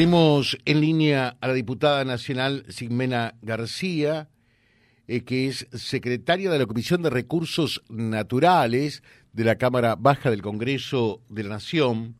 Tenemos 0.00 0.56
en 0.64 0.80
línea 0.80 1.36
a 1.40 1.48
la 1.48 1.54
diputada 1.54 2.04
nacional 2.04 2.64
Sigmena 2.68 3.34
García, 3.42 4.28
eh, 5.08 5.24
que 5.24 5.48
es 5.48 5.66
secretaria 5.72 6.52
de 6.52 6.58
la 6.60 6.66
Comisión 6.66 7.02
de 7.02 7.10
Recursos 7.10 7.82
Naturales 7.88 9.02
de 9.32 9.42
la 9.42 9.56
Cámara 9.56 9.96
Baja 9.98 10.30
del 10.30 10.40
Congreso 10.40 11.20
de 11.28 11.42
la 11.42 11.48
Nación. 11.48 12.14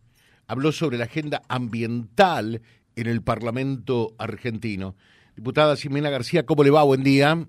Habló 0.49 0.72
sobre 0.72 0.99
la 0.99 1.04
agenda 1.04 1.43
ambiental 1.49 2.62
en 2.96 3.06
el 3.06 3.22
Parlamento 3.22 4.13
argentino. 4.19 4.97
Diputada 5.37 5.76
Sigmena 5.76 6.10
García, 6.10 6.45
¿cómo 6.45 6.65
le 6.65 6.71
va? 6.71 6.83
Buen 6.83 7.04
día. 7.04 7.47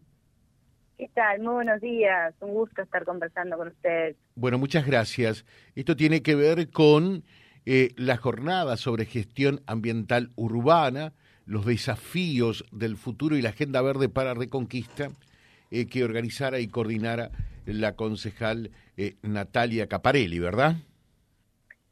¿Qué 1.00 1.10
tal? 1.16 1.40
Muy 1.40 1.54
buenos 1.54 1.82
días. 1.82 2.36
Un 2.42 2.54
gusto 2.54 2.84
estar 2.84 3.04
conversando 3.04 3.58
con 3.58 3.70
usted. 3.70 4.16
Bueno, 4.36 4.60
muchas 4.60 4.86
gracias. 4.86 5.44
Esto 5.74 5.96
tiene 5.96 6.22
que 6.22 6.36
ver 6.36 6.70
con 6.70 7.24
eh, 7.72 7.94
la 7.98 8.18
jornada 8.18 8.78
sobre 8.78 9.06
gestión 9.06 9.62
ambiental 9.68 10.32
urbana, 10.36 11.14
los 11.46 11.68
desafíos 11.68 12.66
del 12.72 12.98
futuro 12.98 13.38
y 13.38 13.44
la 13.44 13.50
Agenda 13.50 13.84
Verde 13.84 14.10
para 14.10 14.34
Reconquista, 14.34 15.10
eh, 15.70 15.88
que 15.88 16.04
organizara 16.04 16.58
y 16.58 16.68
coordinara 16.68 17.30
la 17.68 17.96
concejal 17.96 18.72
eh, 18.98 19.18
Natalia 19.22 19.86
Caparelli, 19.86 20.40
¿verdad? 20.40 20.78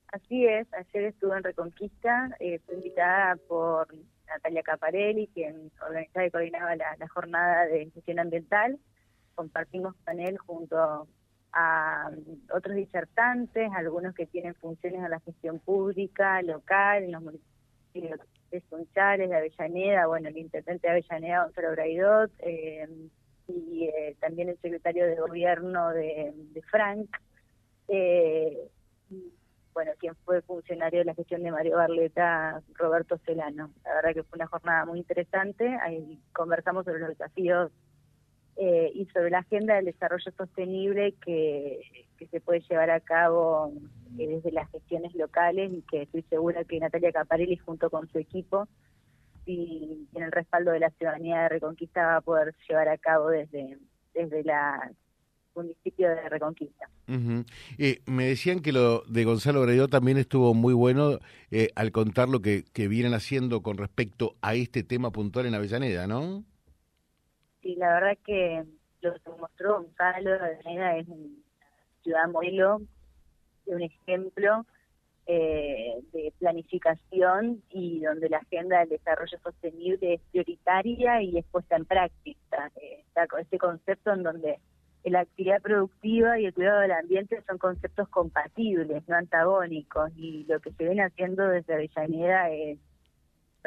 Así 0.08 0.48
es, 0.48 0.66
ayer 0.74 1.04
estuve 1.04 1.38
en 1.38 1.44
Reconquista, 1.44 2.36
fue 2.66 2.76
invitada 2.76 3.36
por 3.48 3.88
Natalia 4.30 4.64
Caparelli, 4.64 5.28
quien 5.28 5.72
organizaba 5.80 6.26
y 6.26 6.32
coordinaba 6.32 6.76
la, 6.76 6.96
la 6.98 7.08
jornada 7.08 7.68
de 7.68 7.92
gestión 7.92 8.18
ambiental. 8.18 8.80
Compartimos 9.36 9.96
panel 9.98 10.40
junto 10.40 11.08
a 11.60 12.12
otros 12.54 12.76
disertantes, 12.76 13.72
algunos 13.76 14.14
que 14.14 14.28
tienen 14.28 14.54
funciones 14.54 15.04
en 15.04 15.10
la 15.10 15.20
gestión 15.22 15.58
pública, 15.58 16.40
local, 16.44 17.04
en 17.04 17.12
los 17.14 17.24
municipios 17.24 18.20
de 18.52 18.62
Sunchales, 18.70 19.28
de 19.28 19.36
Avellaneda, 19.36 20.06
bueno, 20.06 20.30
el 20.30 20.38
intendente 20.38 20.88
de 20.88 20.92
Avellaneda, 20.94 21.46
Gonzalo 21.46 21.72
Braidot, 21.72 22.32
eh, 22.40 22.88
y 23.48 23.86
eh, 23.86 24.16
también 24.20 24.50
el 24.50 24.60
secretario 24.60 25.08
de 25.08 25.16
gobierno 25.16 25.90
de, 25.90 26.62
Frank, 26.70 27.10
eh, 27.88 28.70
bueno, 29.74 29.92
quien 29.98 30.14
fue 30.26 30.44
funcionario 30.44 31.00
de 31.00 31.06
la 31.06 31.16
gestión 31.16 31.42
de 31.42 31.52
Mario 31.52 31.78
Barleta, 31.78 32.62
Roberto 32.76 33.18
Celano. 33.26 33.72
La 33.84 33.96
verdad 33.96 34.14
que 34.14 34.24
fue 34.24 34.38
una 34.38 34.48
jornada 34.48 34.86
muy 34.86 35.00
interesante, 35.00 35.76
ahí 35.82 36.22
conversamos 36.34 36.86
sobre 36.86 37.00
los 37.00 37.10
desafíos 37.10 37.72
eh, 38.60 38.92
y 38.96 39.06
sobre 39.14 39.30
la 39.30 39.40
agenda 39.40 39.76
del 39.76 39.86
desarrollo 39.86 40.32
sostenible 40.36 41.14
que, 41.24 41.80
se 42.32 42.42
puede 42.42 42.62
llevar 42.62 42.90
a 42.90 43.00
cabo 43.00 43.72
eh, 44.18 44.28
desde 44.28 44.52
las 44.52 44.70
gestiones 44.72 45.14
locales 45.14 45.72
y 45.72 45.84
que 45.84 46.02
estoy 46.02 46.24
segura 46.24 46.64
que 46.64 46.80
Natalia 46.80 47.12
Caparelli 47.12 47.58
junto 47.58 47.92
con 47.92 48.10
su 48.10 48.18
equipo 48.18 48.68
y 49.46 50.08
en 50.16 50.24
el 50.24 50.32
respaldo 50.32 50.72
de 50.72 50.80
la 50.80 50.90
ciudadanía 50.90 51.44
de 51.44 51.50
Reconquista 51.50 52.04
va 52.04 52.16
a 52.18 52.22
poder 52.22 52.56
llevar 52.68 52.90
a 52.90 52.98
cabo 52.98 53.30
desde, 53.30 53.78
desde 54.16 54.44
la 54.44 54.92
municipio 55.56 56.10
de 56.10 56.28
Reconquista. 56.28 56.90
Eh, 57.78 58.02
me 58.08 58.28
decían 58.28 58.62
que 58.62 58.72
lo 58.72 59.04
de 59.08 59.24
Gonzalo 59.24 59.62
Bredo 59.62 59.88
también 59.88 60.18
estuvo 60.18 60.54
muy 60.56 60.74
bueno 60.74 61.20
al 61.76 61.92
contar 61.92 62.30
lo 62.30 62.42
que, 62.42 62.64
que 62.74 62.88
vienen 62.88 63.14
haciendo 63.14 63.62
con 63.62 63.78
respecto 63.78 64.36
a 64.42 64.56
este 64.56 64.84
tema 64.84 65.12
puntual 65.12 65.46
en 65.46 65.56
Avellaneda, 65.56 66.08
¿no? 66.08 66.44
Y 67.62 67.76
la 67.76 67.94
verdad 67.94 68.18
que 68.26 68.66
lo 69.02 69.14
que 69.14 69.30
mostró 69.40 69.82
Gonzalo 69.82 70.32
de 70.32 70.54
es 70.54 71.08
una 71.08 71.30
ciudad 72.04 72.28
modelo, 72.30 72.82
un 73.66 73.82
ejemplo 73.82 74.66
eh, 75.26 76.02
de 76.14 76.34
planificación 76.40 77.62
y 77.70 78.02
donde 78.02 78.30
la 78.30 78.38
agenda 78.38 78.80
del 78.80 78.90
desarrollo 78.90 79.38
sostenible 79.40 80.14
es 80.14 80.22
prioritaria 80.32 81.22
y 81.22 81.38
es 81.38 81.46
puesta 81.46 81.76
en 81.76 81.86
práctica. 81.86 82.72
Eh, 82.82 83.04
está 83.06 83.28
con 83.28 83.42
este 83.42 83.58
concepto 83.58 84.14
en 84.14 84.24
donde 84.24 84.60
la 85.04 85.22
actividad 85.22 85.62
productiva 85.62 86.40
y 86.40 86.46
el 86.46 86.54
cuidado 86.54 86.82
del 86.82 86.92
ambiente 86.92 87.42
son 87.48 87.58
conceptos 87.58 88.08
compatibles, 88.10 89.08
no 89.08 89.16
antagónicos, 89.16 90.12
y 90.16 90.46
lo 90.46 90.60
que 90.60 90.72
se 90.74 90.84
viene 90.84 91.04
haciendo 91.04 91.48
desde 91.48 91.74
Avellaneda 91.74 92.50
es 92.50 92.80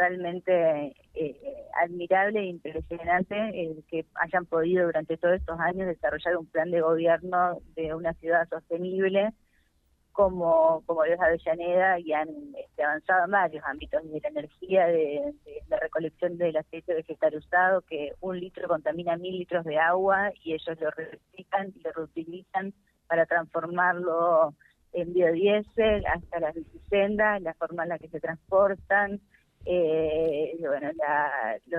realmente 0.00 0.96
eh, 1.14 1.66
admirable 1.84 2.40
e 2.40 2.46
impresionante 2.46 3.36
el 3.36 3.84
que 3.86 4.06
hayan 4.14 4.46
podido 4.46 4.86
durante 4.86 5.18
todos 5.18 5.36
estos 5.36 5.60
años 5.60 5.88
desarrollar 5.88 6.36
un 6.38 6.46
plan 6.46 6.70
de 6.70 6.80
gobierno 6.80 7.58
de 7.76 7.94
una 7.94 8.14
ciudad 8.14 8.48
sostenible 8.48 9.34
como, 10.12 10.82
como 10.86 11.04
los 11.04 11.20
Avellaneda 11.20 11.98
y 12.00 12.12
han 12.12 12.28
este, 12.58 12.82
avanzado 12.82 13.26
en 13.26 13.30
varios 13.30 13.64
ámbitos, 13.64 14.02
de 14.10 14.20
la 14.20 14.28
energía, 14.28 14.86
de, 14.86 15.34
la 15.68 15.78
recolección 15.78 16.38
del 16.38 16.56
aceite 16.56 16.94
vegetal 16.94 17.36
usado, 17.36 17.82
que 17.82 18.14
un 18.20 18.40
litro 18.40 18.68
contamina 18.68 19.16
mil 19.16 19.38
litros 19.38 19.64
de 19.64 19.78
agua 19.78 20.32
y 20.42 20.54
ellos 20.54 20.80
lo 20.80 20.90
reciclan 20.90 21.72
y 21.76 21.80
lo 21.80 21.92
reutilizan 21.92 22.72
para 23.06 23.26
transformarlo 23.26 24.54
en 24.92 25.12
biodiesel, 25.12 26.04
hasta 26.06 26.40
las 26.40 26.54
bicisendas, 26.54 27.42
la 27.42 27.54
forma 27.54 27.84
en 27.84 27.90
la 27.90 27.98
que 27.98 28.08
se 28.08 28.20
transportan, 28.20 29.20
eh, 29.64 30.56
bueno, 30.60 30.90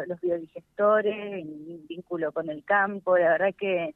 los 0.08 0.22
biodigestores, 0.22 1.16
en 1.16 1.88
vínculo 1.88 2.32
con 2.32 2.50
el 2.50 2.64
campo, 2.64 3.18
la 3.18 3.30
verdad 3.30 3.56
que 3.58 3.96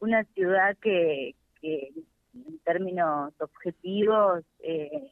una 0.00 0.24
ciudad 0.34 0.76
que, 0.78 1.34
en 1.62 2.58
términos 2.64 3.32
objetivos 3.40 4.44
eh, 4.60 5.10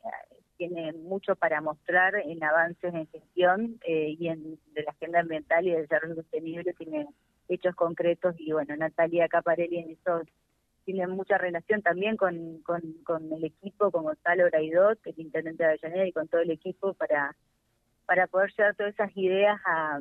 tiene 0.57 0.93
mucho 0.93 1.35
para 1.37 1.61
mostrar 1.61 2.17
en 2.17 2.43
avances 2.45 2.93
en 2.93 3.07
gestión 3.09 3.81
eh, 3.87 4.17
y 4.19 4.29
en 4.29 4.59
de 4.75 4.83
la 4.83 4.91
agenda 4.91 5.21
ambiental 5.21 5.67
y 5.67 5.71
de 5.71 5.83
desarrollo 5.83 6.17
sostenible 6.17 6.75
tiene 6.75 7.09
hechos 7.49 7.75
concretos 7.75 8.35
y 8.39 8.53
bueno, 8.53 8.77
Natalia 8.77 9.29
Caparelli 9.29 9.79
en 9.79 9.91
eso 9.91 10.23
tiene 10.85 11.07
mucha 11.07 11.39
relación 11.39 11.81
también 11.81 12.17
con, 12.17 12.61
con, 12.63 12.81
con 13.05 13.33
el 13.33 13.45
equipo, 13.45 13.91
con 13.91 14.05
Gonzalo 14.05 14.45
Braidot, 14.47 14.99
el 15.07 15.19
intendente 15.19 15.63
de 15.63 15.71
Avellaneda 15.71 16.07
y 16.07 16.13
con 16.13 16.29
todo 16.29 16.41
el 16.41 16.51
equipo 16.51 16.95
para 16.95 17.35
para 18.07 18.27
poder 18.27 18.53
llevar 18.57 18.75
todas 18.75 18.95
esas 18.95 19.11
ideas 19.17 19.61
a, 19.67 20.01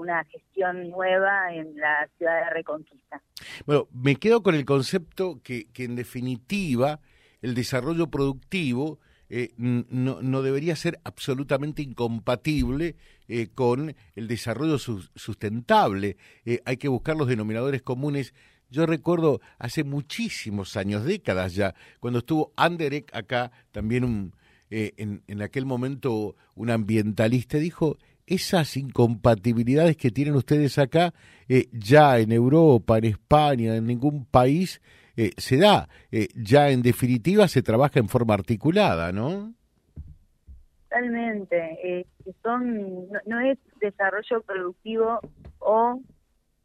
una 0.00 0.24
gestión 0.24 0.90
nueva 0.90 1.54
en 1.54 1.76
la 1.78 2.08
ciudad 2.18 2.44
de 2.44 2.50
Reconquista. 2.50 3.22
Bueno, 3.66 3.86
me 3.92 4.16
quedo 4.16 4.42
con 4.42 4.56
el 4.56 4.64
concepto 4.64 5.40
que, 5.44 5.68
que 5.72 5.84
en 5.84 5.94
definitiva 5.94 6.98
el 7.40 7.54
desarrollo 7.54 8.08
productivo 8.08 8.98
eh, 9.28 9.52
no, 9.56 10.22
no, 10.22 10.42
debería 10.42 10.76
ser 10.76 11.00
absolutamente 11.02 11.82
incompatible 11.82 12.96
eh, 13.26 13.48
con 13.52 13.94
el 14.14 14.28
desarrollo 14.28 14.78
sustentable. 14.78 16.16
Eh, 16.44 16.60
hay 16.64 16.76
que 16.76 16.88
buscar 16.88 17.16
los 17.16 17.26
denominadores 17.26 17.82
comunes. 17.82 18.34
Yo 18.70 18.86
recuerdo 18.86 19.40
hace 19.58 19.82
muchísimos 19.84 20.76
años, 20.76 21.04
décadas 21.04 21.54
ya, 21.54 21.74
cuando 22.00 22.20
estuvo 22.20 22.52
Anderek 22.56 23.14
acá, 23.14 23.50
también 23.72 24.04
un, 24.04 24.32
eh, 24.70 24.92
en, 24.96 25.22
en 25.28 25.42
aquel 25.42 25.64
momento 25.64 26.34
un 26.54 26.70
ambientalista 26.70 27.58
dijo, 27.58 27.98
esas 28.26 28.76
incompatibilidades 28.76 29.96
que 29.96 30.10
tienen 30.10 30.34
ustedes 30.34 30.78
acá, 30.78 31.14
eh, 31.48 31.68
ya 31.72 32.18
en 32.18 32.32
Europa, 32.32 32.98
en 32.98 33.04
España, 33.04 33.76
en 33.76 33.86
ningún 33.86 34.24
país 34.24 34.80
eh, 35.16 35.30
se 35.36 35.58
da. 35.58 35.88
ya 36.34 36.70
en 36.70 36.82
definitiva 36.82 37.46
se 37.48 37.62
trabaja 37.62 38.00
en 38.00 38.08
forma 38.08 38.34
articulada, 38.34 39.12
¿no? 39.12 39.54
Totalmente. 40.88 42.06
son, 42.42 43.08
no, 43.26 43.40
es 43.40 43.58
desarrollo 43.80 44.42
productivo 44.42 45.20
o 45.60 46.00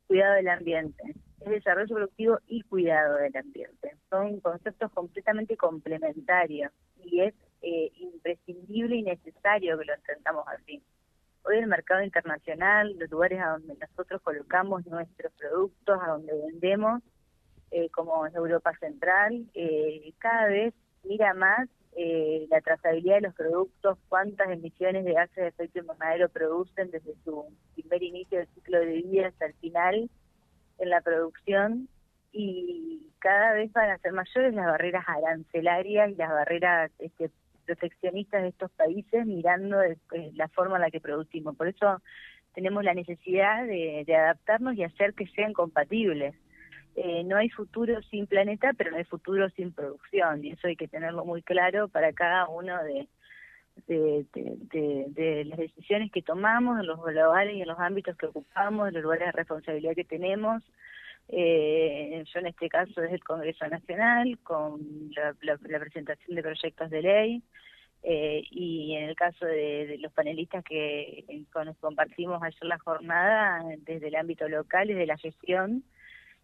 cuidado 0.07 0.35
del 0.35 0.47
ambiente. 0.49 1.03
Es 1.41 1.49
desarrollo 1.49 1.95
productivo 1.95 2.39
y 2.47 2.61
cuidado 2.63 3.17
del 3.17 3.35
ambiente. 3.37 3.95
Son 4.09 4.39
conceptos 4.39 4.91
completamente 4.91 5.55
complementarios 5.55 6.71
y 7.03 7.21
es 7.21 7.33
eh, 7.61 7.91
imprescindible 7.95 8.95
y 8.95 9.03
necesario 9.03 9.77
que 9.77 9.85
lo 9.85 9.93
entendamos 9.93 10.45
así. 10.47 10.81
Hoy 11.43 11.57
el 11.57 11.67
mercado 11.67 12.03
internacional, 12.03 12.95
los 12.97 13.09
lugares 13.09 13.39
a 13.39 13.51
donde 13.51 13.75
nosotros 13.75 14.21
colocamos 14.21 14.85
nuestros 14.85 15.31
productos, 15.33 15.99
a 16.01 16.07
donde 16.07 16.33
vendemos, 16.33 17.01
eh, 17.71 17.89
como 17.89 18.25
en 18.27 18.35
Europa 18.35 18.71
Central, 18.79 19.45
eh, 19.53 20.11
cada 20.17 20.47
vez 20.47 20.73
mira 21.03 21.33
más 21.33 21.67
la 22.49 22.61
trazabilidad 22.61 23.15
de 23.15 23.21
los 23.21 23.35
productos, 23.35 23.97
cuántas 24.07 24.49
emisiones 24.49 25.03
de 25.03 25.13
gases 25.13 25.35
de 25.35 25.47
efecto 25.47 25.79
invernadero 25.79 26.29
producen 26.29 26.89
desde 26.89 27.13
su 27.25 27.45
primer 27.75 28.01
inicio 28.01 28.39
del 28.39 28.47
ciclo 28.55 28.79
de 28.79 29.01
vida 29.01 29.27
hasta 29.27 29.47
el 29.47 29.53
final 29.55 30.09
en 30.77 30.89
la 30.89 31.01
producción 31.01 31.89
y 32.31 33.11
cada 33.19 33.53
vez 33.53 33.71
van 33.73 33.91
a 33.91 33.97
ser 33.99 34.13
mayores 34.13 34.53
las 34.53 34.65
barreras 34.65 35.05
arancelarias 35.07 36.11
y 36.11 36.15
las 36.15 36.29
barreras 36.29 36.91
este, 36.99 37.29
proteccionistas 37.71 38.41
de 38.41 38.49
estos 38.49 38.71
países 38.71 39.25
mirando 39.25 39.77
la 40.33 40.47
forma 40.49 40.75
en 40.75 40.81
la 40.81 40.91
que 40.91 40.99
producimos. 40.99 41.55
Por 41.55 41.67
eso 41.69 42.01
tenemos 42.53 42.83
la 42.83 42.93
necesidad 42.93 43.65
de, 43.65 44.05
adaptarnos 44.13 44.75
y 44.75 44.83
hacer 44.83 45.13
que 45.13 45.27
sean 45.27 45.53
compatibles. 45.53 46.35
Eh, 46.95 47.23
no 47.23 47.37
hay 47.37 47.49
futuro 47.49 48.01
sin 48.03 48.27
planeta, 48.27 48.73
pero 48.77 48.91
no 48.91 48.97
hay 48.97 49.05
futuro 49.05 49.49
sin 49.51 49.71
producción, 49.71 50.43
y 50.43 50.51
eso 50.51 50.67
hay 50.67 50.75
que 50.75 50.89
tenerlo 50.89 51.23
muy 51.23 51.41
claro 51.41 51.87
para 51.87 52.11
cada 52.11 52.49
uno 52.49 52.83
de, 52.83 53.07
de, 53.87 54.25
de, 54.33 55.45
las 55.45 55.57
decisiones 55.57 56.11
que 56.11 56.21
tomamos 56.21 56.81
en 56.81 56.87
los 56.87 56.97
lugares 56.99 57.55
y 57.55 57.61
en 57.61 57.69
los 57.69 57.79
ámbitos 57.79 58.17
que 58.17 58.25
ocupamos, 58.25 58.89
en 58.89 58.95
los 58.95 59.03
lugares 59.03 59.27
de 59.27 59.31
responsabilidad 59.31 59.95
que 59.95 60.03
tenemos. 60.03 60.61
Eh, 61.33 62.23
yo 62.25 62.39
en 62.41 62.47
este 62.47 62.67
caso 62.67 62.99
desde 62.99 63.15
el 63.15 63.23
Congreso 63.23 63.65
Nacional, 63.67 64.37
con 64.43 64.81
la, 65.15 65.33
presentación 65.79 66.35
de 66.35 66.43
proyectos 66.43 66.89
de 66.89 67.01
ley, 67.01 67.43
eh, 68.03 68.43
y 68.51 68.95
en 68.95 69.09
el 69.09 69.15
caso 69.15 69.45
de, 69.45 69.97
los 69.99 70.11
panelistas 70.11 70.63
que 70.63 71.45
con 71.53 71.67
los 71.67 71.77
compartimos 71.77 72.43
ayer 72.43 72.65
la 72.65 72.79
jornada 72.79 73.63
desde 73.77 74.09
el 74.09 74.15
ámbito 74.15 74.49
local 74.49 74.89
y 74.89 74.93
de 74.93 75.05
la 75.05 75.17
gestión, 75.17 75.83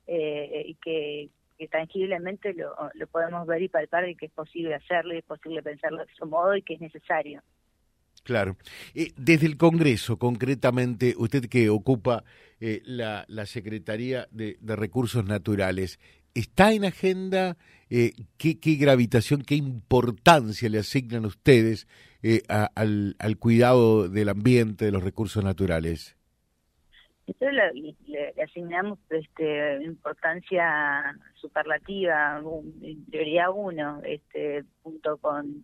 eh, 0.08 0.64
y 0.68 0.76
que, 0.76 1.30
tangiblemente 1.70 2.54
lo, 2.54 2.74
lo 2.94 3.08
podemos 3.08 3.46
ver 3.48 3.64
y 3.64 3.68
palpar 3.68 4.08
y 4.08 4.16
que 4.16 4.28
es 4.28 4.32
posible 4.32 4.76
hacerlo 4.76 5.16
y 5.16 5.18
es 5.18 5.26
posible 5.26 5.64
pensarlo 5.64 6.06
de 6.06 6.12
ese 6.14 6.26
modo 6.26 6.56
y 6.56 6.62
que 6.62 6.76
es 6.76 6.82
necesario. 6.82 7.42
Claro. 8.28 8.58
Eh, 8.94 9.14
desde 9.16 9.48
el 9.48 9.56
Congreso, 9.56 10.20
concretamente, 10.20 11.14
usted 11.18 11.46
que 11.46 11.70
ocupa 11.70 12.26
eh, 12.60 12.82
la, 12.84 13.24
la, 13.30 13.46
Secretaría 13.46 14.28
de, 14.32 14.58
Recursos 14.62 15.24
Naturales, 15.24 15.98
¿está 16.34 16.74
en 16.74 16.84
agenda 16.84 17.56
eh, 17.90 18.12
qué, 18.38 18.60
qué, 18.60 18.76
gravitación, 18.76 19.44
qué 19.44 19.56
importancia 19.56 20.68
le 20.68 20.80
asignan 20.80 21.24
ustedes 21.24 21.88
al, 22.50 23.16
al 23.18 23.38
cuidado 23.38 24.10
del 24.10 24.28
ambiente, 24.28 24.84
de 24.84 24.92
los 24.92 25.06
recursos 25.06 25.42
naturales? 25.42 26.18
Nosotros 27.28 27.54
le, 27.54 28.44
asignamos 28.44 29.00
este, 29.10 29.86
importancia 29.86 31.18
superlativa, 31.36 32.44
prioridad 33.10 33.52
uno, 33.56 34.02
este, 34.04 34.66
junto 34.84 35.16
con, 35.16 35.64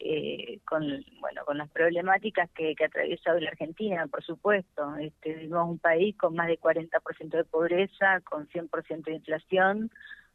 eh, 0.00 0.60
con, 0.64 0.82
bueno, 1.20 1.44
con 1.44 1.58
las 1.58 1.70
problemáticas 1.70 2.50
que, 2.50 2.74
que 2.74 2.84
atraviesa 2.84 3.32
hoy 3.32 3.42
la 3.42 3.50
Argentina, 3.50 4.06
por 4.06 4.22
supuesto. 4.22 4.96
Este, 4.96 5.34
vivimos 5.34 5.68
un 5.68 5.78
país 5.78 6.16
con 6.16 6.34
más 6.34 6.48
de 6.48 6.58
40% 6.58 7.28
de 7.30 7.44
pobreza, 7.44 8.20
con 8.20 8.48
100% 8.48 9.04
de 9.04 9.14
inflación, 9.14 9.90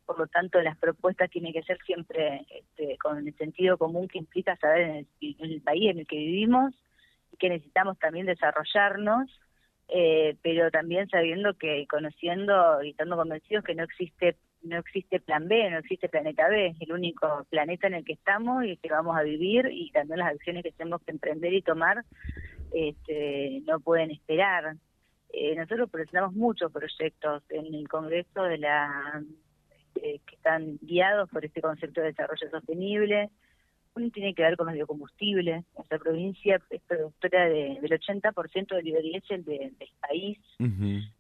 por 0.06 0.20
lo 0.20 0.28
tanto 0.28 0.62
las 0.62 0.78
propuestas 0.78 1.30
tienen 1.30 1.54
que 1.54 1.64
ser 1.64 1.78
siempre 1.86 2.46
este, 2.50 2.98
con 2.98 3.26
el 3.26 3.36
sentido 3.38 3.78
común 3.78 4.08
que 4.08 4.18
implica 4.18 4.56
saber 4.58 4.82
en 4.82 4.96
el, 4.96 5.08
en 5.40 5.52
el 5.52 5.62
país 5.62 5.92
en 5.92 6.00
el 6.00 6.08
que 6.08 6.18
vivimos 6.18 6.74
y 7.32 7.38
que 7.38 7.50
necesitamos 7.50 7.98
también 8.00 8.26
desarrollarnos 8.26 9.30
eh, 9.90 10.36
pero 10.42 10.72
también 10.72 11.08
sabiendo 11.10 11.54
que 11.56 11.86
conociendo 11.88 12.82
y 12.84 12.92
estando 12.92 13.18
convencidos 13.18 13.64
que 13.64 13.76
no 13.76 13.84
existe 13.84 14.38
no 14.64 14.78
existe 14.78 15.20
plan 15.20 15.48
B, 15.48 15.70
no 15.70 15.80
existe 15.80 16.08
planeta 16.08 16.48
B, 16.48 16.68
es 16.68 16.82
el 16.82 16.94
único 16.94 17.46
planeta 17.50 17.88
en 17.88 17.96
el 17.96 18.06
que 18.06 18.14
estamos 18.14 18.64
y 18.64 18.78
que 18.78 18.90
vamos 18.90 19.18
a 19.18 19.24
vivir 19.24 19.68
y 19.70 19.92
también 19.92 20.20
las 20.20 20.34
acciones 20.34 20.64
que 20.64 20.72
tenemos 20.72 21.02
que 21.02 21.12
emprender 21.12 21.54
y 21.54 21.62
tomar 21.62 22.06
este, 22.74 23.62
no 23.66 23.80
pueden 23.80 24.12
esperar. 24.12 24.76
Eh, 25.32 25.56
nosotros 25.56 25.90
presentamos 25.90 26.34
muchos 26.34 26.72
proyectos 26.72 27.44
en 27.50 27.74
el 27.74 27.88
Congreso 27.88 28.44
de 28.44 28.58
la 28.58 29.24
eh, 29.96 30.20
que 30.26 30.36
están 30.36 30.78
guiados 30.82 31.30
por 31.30 31.44
este 31.46 31.62
concepto 31.62 32.02
de 32.02 32.08
desarrollo 32.08 32.50
sostenible, 32.50 33.30
uno 33.96 34.10
tiene 34.10 34.34
que 34.34 34.44
ver 34.44 34.58
con 34.58 34.68
los 34.68 34.76
biocombustibles. 34.76 35.64
Nuestra 35.76 36.00
provincia 36.00 36.60
es 36.70 36.82
productora 36.82 37.48
de, 37.48 37.80
del 37.82 37.92
80% 38.00 38.76
del 38.76 38.84
biodiesel 38.84 39.44
del 39.44 39.76
país. 40.02 40.40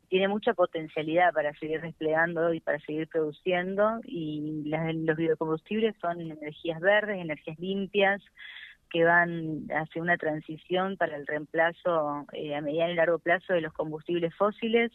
Tiene 0.10 0.28
mucha 0.28 0.54
potencialidad 0.54 1.34
para 1.34 1.54
seguir 1.56 1.82
desplegando 1.82 2.54
y 2.54 2.60
para 2.60 2.80
seguir 2.80 3.08
produciendo. 3.08 4.00
Y 4.06 4.64
los 4.66 5.18
biocombustibles 5.18 5.96
son 6.02 6.22
energías 6.22 6.80
verdes, 6.80 7.20
energías 7.20 7.60
limpias, 7.60 8.22
que 8.90 9.04
van 9.04 9.66
hacia 9.72 10.02
una 10.02 10.18
transición 10.18 10.98
para 10.98 11.16
el 11.16 11.26
reemplazo 11.26 12.28
eh, 12.34 12.56
a 12.56 12.62
mediano 12.62 12.94
y 12.94 12.96
largo 12.96 13.18
plazo 13.18 13.54
de 13.54 13.62
los 13.62 13.74
combustibles 13.74 14.36
fósiles 14.36 14.92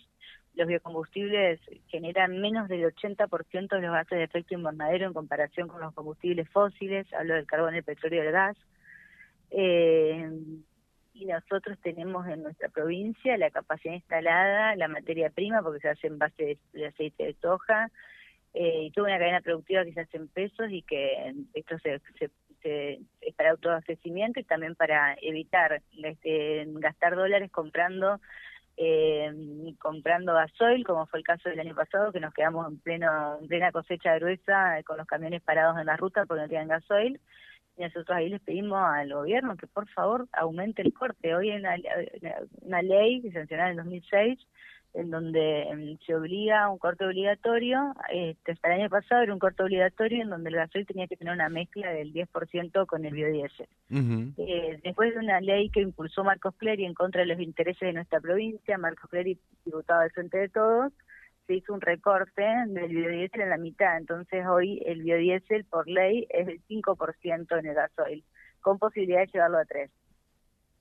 los 0.59 0.67
biocombustibles 0.67 1.61
generan 1.87 2.41
menos 2.41 2.69
del 2.69 2.85
80% 2.93 3.69
de 3.69 3.81
los 3.81 3.93
gases 3.93 4.19
de 4.19 4.25
efecto 4.25 4.55
invernadero 4.55 5.07
en 5.07 5.13
comparación 5.13 5.69
con 5.69 5.81
los 5.81 5.95
combustibles 5.95 6.49
fósiles, 6.51 7.07
hablo 7.15 7.35
del 7.35 7.47
carbón, 7.47 7.77
el 7.77 7.85
petróleo 7.85 8.25
y 8.25 8.27
el 8.27 8.33
gas. 8.33 8.57
Eh, 9.53 10.29
y 11.15 11.27
nosotros 11.27 11.79
tenemos 11.81 12.27
en 12.27 12.43
nuestra 12.43 12.69
provincia 12.69 13.39
la 13.39 13.51
capacidad 13.51 13.95
instalada, 13.95 14.75
la 14.75 14.89
materia 14.89 15.31
prima, 15.31 15.63
porque 15.63 15.81
se 15.81 15.89
hace 15.91 16.09
en 16.09 16.19
base 16.19 16.59
de, 16.73 16.87
aceite 16.87 17.25
de 17.25 17.35
soja, 17.35 17.89
eh, 18.53 18.83
y 18.85 18.91
toda 18.91 19.09
una 19.09 19.19
cadena 19.19 19.41
productiva 19.41 19.85
que 19.85 19.93
se 19.93 20.01
hace 20.01 20.17
en 20.17 20.27
pesos 20.27 20.71
y 20.71 20.83
que 20.83 21.35
esto 21.55 21.79
se, 21.79 22.01
se, 22.63 23.01
es 23.21 23.35
para 23.37 23.53
autoabastecimiento 23.53 24.41
y 24.41 24.45
también 24.45 24.75
para 24.75 25.17
evitar 25.23 25.83
este, 26.03 26.65
gastar 26.67 27.15
dólares 27.15 27.51
comprando 27.53 28.21
eh, 28.81 29.75
comprando 29.81 30.35
gasoil, 30.35 30.85
como 30.87 31.07
fue 31.07 31.19
el 31.19 31.25
caso 31.25 31.49
del 31.49 31.59
año 31.59 31.75
pasado, 31.75 32.13
que 32.13 32.21
nos 32.21 32.33
quedamos 32.33 32.71
en, 32.71 32.79
pleno, 32.79 33.39
plena 33.49 33.73
cosecha 33.73 34.15
gruesa 34.19 34.81
con 34.87 34.99
los 34.99 35.07
camiones 35.07 35.43
parados 35.43 35.79
en 35.79 35.87
la 35.87 35.97
ruta 35.97 36.25
porque 36.27 36.43
no 36.43 36.49
tenían 36.49 36.69
gasoil. 36.69 37.21
Y 37.77 37.83
nosotros 37.83 38.17
ahí 38.17 38.29
les 38.29 38.41
pedimos 38.41 38.79
al 38.81 39.13
gobierno 39.13 39.57
que 39.57 39.67
por 39.67 39.89
favor 39.89 40.29
aumente 40.33 40.83
el 40.83 40.93
corte. 40.93 41.35
Hoy 41.35 41.51
hay 41.51 41.59
una, 41.59 41.77
una 42.63 42.83
ley 42.83 43.21
sancionó 43.33 43.65
en 43.65 43.71
el 43.71 43.77
2006 43.77 44.39
en 44.95 45.11
donde 45.11 45.63
em, 45.63 45.99
se 46.07 46.15
obliga 46.15 46.65
a 46.65 46.71
un 46.71 46.79
corte 46.79 47.05
obligatorio, 47.05 47.95
este, 48.11 48.53
hasta 48.53 48.69
el 48.69 48.81
año 48.81 48.91
pasado 48.91 49.23
era 49.23 49.33
un 49.33 49.39
corte 49.39 49.63
obligatorio 49.63 50.23
en 50.23 50.31
donde 50.31 50.51
el 50.51 50.57
gasoil 50.57 50.87
tenía 50.87 51.07
que 51.07 51.17
tener 51.17 51.35
una 51.35 51.49
mezcla 51.49 51.91
del 51.93 52.13
10% 52.13 52.87
con 52.87 53.05
el 53.05 53.15
biodiesel. 53.15 53.69
eh, 54.39 54.81
después 54.83 55.15
de 55.15 55.21
una 55.21 55.41
ley 55.41 55.71
que 55.71 55.81
impulsó 55.81 56.25
Marcos 56.25 56.55
Clery 56.57 56.85
en 56.85 56.95
contra 56.95 57.21
de 57.21 57.29
los 57.29 57.41
intereses 57.41 57.81
de 57.81 57.93
nuestra 57.93 58.21
provincia, 58.21 58.79
Marcos 58.79 59.11
Clery, 59.11 59.39
diputado 59.65 60.01
del 60.01 60.11
Frente 60.11 60.39
de 60.39 60.49
Todos, 60.49 60.93
se 61.47 61.55
hizo 61.55 61.73
un 61.73 61.81
recorte 61.81 62.43
del 62.69 62.89
biodiesel 62.89 63.41
en 63.41 63.51
la 63.51 63.57
mitad, 63.57 63.97
entonces 63.97 64.47
hoy 64.47 64.83
el 64.85 65.03
biodiesel 65.03 65.65
por 65.65 65.89
ley 65.89 66.27
es 66.29 66.47
del 66.47 66.61
5% 66.69 67.59
en 67.59 67.67
el 67.67 67.75
gasoil, 67.75 68.25
con 68.61 68.79
posibilidad 68.79 69.21
de 69.21 69.29
llevarlo 69.29 69.59
a 69.59 69.65
3%. 69.65 69.89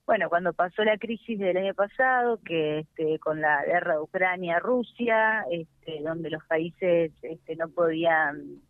Bueno, 0.08 0.30
cuando 0.30 0.54
pasó 0.54 0.84
la 0.84 0.96
crisis 0.96 1.38
del 1.38 1.58
año 1.58 1.74
pasado, 1.74 2.40
que 2.42 2.78
este, 2.78 3.18
con 3.18 3.42
la 3.42 3.62
guerra 3.66 3.92
de 3.92 4.00
Ucrania-Rusia, 4.00 5.44
este, 5.50 6.00
donde 6.00 6.30
los 6.30 6.42
países 6.46 7.12
este, 7.20 7.56
no 7.56 7.68
podían, 7.68 8.62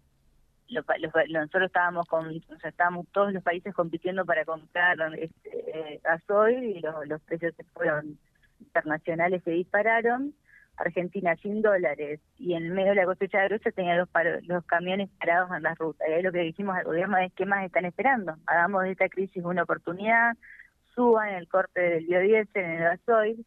nosotros 0.68 1.66
estábamos 1.66 2.08
con, 2.08 2.26
o 2.26 2.58
sea, 2.58 2.70
estábamos 2.70 3.06
todos 3.12 3.32
los 3.32 3.44
países 3.44 3.72
compitiendo 3.72 4.26
para 4.26 4.44
comprar 4.44 4.98
este, 5.16 6.00
gasoil 6.02 6.64
y 6.64 6.80
los, 6.80 7.06
los 7.06 7.22
precios 7.22 7.54
se 7.54 7.62
fueron 7.66 8.18
internacionales 8.58 9.40
se 9.44 9.52
dispararon. 9.52 10.34
Argentina 10.78 11.34
sin 11.36 11.60
dólares 11.60 12.20
y 12.38 12.54
en 12.54 12.72
medio 12.72 12.90
de 12.90 12.96
la 12.96 13.04
cosecha 13.04 13.40
de 13.40 13.48
gruesa 13.48 13.70
tenía 13.72 13.96
los, 13.96 14.08
los 14.42 14.64
camiones 14.64 15.10
parados 15.18 15.50
en 15.56 15.62
las 15.64 15.76
rutas. 15.78 16.08
Y 16.08 16.12
ahí 16.12 16.22
lo 16.22 16.32
que 16.32 16.38
dijimos 16.38 16.76
al 16.76 16.84
gobierno 16.84 17.16
es, 17.18 17.32
¿qué 17.34 17.46
más 17.46 17.64
están 17.64 17.84
esperando? 17.84 18.36
Hagamos 18.46 18.84
de 18.84 18.92
esta 18.92 19.08
crisis 19.08 19.44
una 19.44 19.64
oportunidad, 19.64 20.36
suban 20.98 21.28
el 21.28 21.46
corte 21.46 21.80
del 21.80 22.06
biodiesel 22.06 22.64
en 22.64 22.70
el 22.72 22.82
gasoil. 22.82 23.46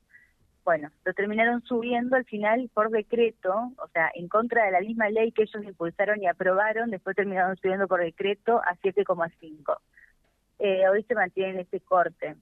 Bueno, 0.63 0.89
lo 1.03 1.13
terminaron 1.13 1.61
subiendo 1.63 2.15
al 2.15 2.23
final 2.23 2.69
por 2.73 2.89
decreto, 2.91 3.73
o 3.77 3.87
sea, 3.89 4.09
en 4.15 4.29
contra 4.29 4.63
de 4.63 4.71
la 4.71 4.79
misma 4.79 5.09
ley 5.09 5.33
que 5.33 5.43
ellos 5.43 5.61
impulsaron 5.65 6.21
y 6.21 6.27
aprobaron, 6.27 6.91
después 6.91 7.13
terminaron 7.13 7.57
subiendo 7.57 7.89
por 7.89 7.99
decreto 7.99 8.61
a 8.63 8.77
7,5. 8.77 9.77
Eh, 10.59 10.87
hoy 10.87 11.03
se 11.03 11.13
mantiene 11.13 11.61
este 11.61 11.81
corte. 11.81 12.37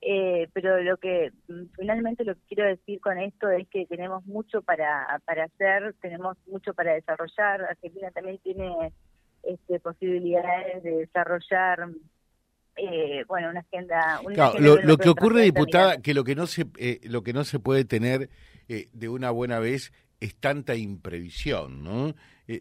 Eh, 0.00 0.48
pero 0.54 0.82
lo 0.82 0.96
que 0.96 1.32
mm, 1.48 1.64
finalmente 1.76 2.24
lo 2.24 2.34
que 2.34 2.40
quiero 2.48 2.66
decir 2.66 3.00
con 3.02 3.18
esto 3.18 3.50
es 3.50 3.68
que 3.68 3.84
tenemos 3.84 4.24
mucho 4.24 4.62
para, 4.62 5.20
para 5.26 5.44
hacer, 5.44 5.94
tenemos 6.00 6.38
mucho 6.46 6.72
para 6.72 6.94
desarrollar. 6.94 7.64
Argentina 7.64 8.10
también 8.12 8.38
tiene 8.38 8.92
este, 9.42 9.78
posibilidades 9.80 10.82
de 10.82 10.90
desarrollar 11.00 11.88
eh, 12.76 13.24
bueno, 13.28 13.50
una 13.50 13.60
agenda. 13.60 14.20
lo, 14.58 14.98
que 14.98 15.08
ocurre, 15.08 15.42
diputada, 15.42 15.98
que 15.98 16.14
lo 16.14 16.24
que 16.24 16.34
no 16.34 16.46
se, 16.46 16.66
eh, 16.76 17.00
lo 17.04 17.22
que 17.22 17.32
no 17.32 17.44
se 17.44 17.60
puede 17.60 17.84
tener 17.84 18.30
eh, 18.68 18.88
de 18.92 19.08
una 19.08 19.30
buena 19.30 19.60
vez 19.60 19.92
es 20.20 20.34
tanta 20.36 20.74
imprevisión, 20.74 21.82
¿no? 21.82 22.14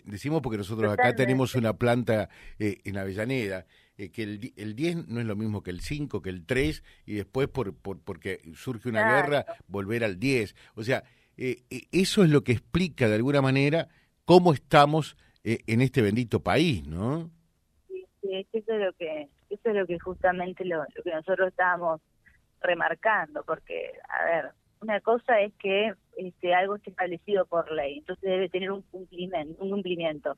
decimos 0.06 0.42
porque 0.42 0.58
nosotros 0.58 0.94
acá 0.94 1.14
tenemos 1.14 1.56
una 1.56 1.74
planta 1.74 2.30
en 2.58 2.98
Avellaneda, 2.98 3.66
que 3.98 4.24
el, 4.24 4.54
el 4.56 4.76
10 4.76 5.08
no 5.10 5.20
es 5.20 5.26
lo 5.26 5.36
mismo 5.36 5.62
que 5.62 5.72
el 5.72 5.82
5, 5.82 6.22
que 6.22 6.30
el 6.30 6.46
3, 6.46 6.84
y 7.06 7.16
después 7.16 7.50
por, 7.50 7.76
por 7.76 8.00
porque 8.00 8.40
surge 8.56 8.88
una 8.88 9.16
guerra, 9.16 9.46
volver 9.68 10.06
al 10.06 10.20
10. 10.20 10.56
O 10.76 10.84
sea, 10.84 11.04
eso 11.36 12.24
es 12.24 12.30
lo 12.30 12.46
que 12.46 12.54
explica 12.54 13.10
de 13.10 13.16
alguna 13.16 13.42
manera 13.42 13.90
cómo 14.24 14.54
estamos 14.54 15.18
en 15.44 15.82
este 15.82 16.02
bendito 16.02 16.42
país, 16.42 16.88
¿no? 16.88 17.30
Sí, 18.24 18.48
eso 18.54 18.74
es 18.74 18.82
lo 18.82 18.94
que 18.94 19.28
eso 19.50 19.70
es 19.70 19.76
lo 19.76 19.86
que 19.86 20.00
justamente 20.00 20.64
lo, 20.64 20.86
que 21.04 21.12
nosotros 21.12 21.50
estábamos 21.50 22.02
remarcando, 22.62 23.44
porque, 23.44 23.92
a 24.08 24.26
ver, 24.26 24.52
una 24.82 25.02
cosa 25.02 25.42
es 25.42 25.54
que 25.56 25.94
este, 26.18 26.54
algo 26.56 26.78
esté 26.78 26.92
establecido 26.92 27.46
por 27.46 27.70
ley, 27.72 27.98
entonces 27.98 28.24
debe 28.24 28.48
tener 28.48 28.72
un 28.72 28.82
cumplimiento, 28.84 29.62
un 29.62 29.72
cumplimiento. 29.72 30.38